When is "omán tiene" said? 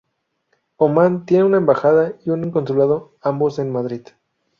0.77-1.43